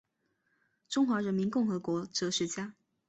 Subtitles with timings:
[0.89, 2.73] 中华人民共和国哲学家。